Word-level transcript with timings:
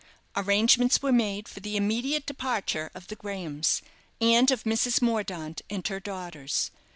Arrangements 0.35 1.03
were 1.03 1.11
made 1.11 1.47
for 1.47 1.59
the 1.59 1.77
immediate 1.77 2.25
departure 2.25 2.89
of 2.95 3.05
the 3.05 3.15
Grahams, 3.15 3.83
and 4.19 4.49
of 4.49 4.63
Mrs. 4.63 4.99
Mordaunt 4.99 5.61
and 5.69 5.87
her 5.89 5.99
daughters. 5.99 6.71